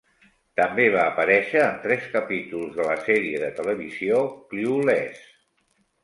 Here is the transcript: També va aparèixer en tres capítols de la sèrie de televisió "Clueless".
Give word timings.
També 0.59 0.85
va 0.93 1.01
aparèixer 1.09 1.59
en 1.65 1.75
tres 1.83 2.07
capítols 2.13 2.71
de 2.77 2.87
la 2.87 2.95
sèrie 3.09 3.41
de 3.43 3.51
televisió 3.59 4.23
"Clueless". 4.55 5.21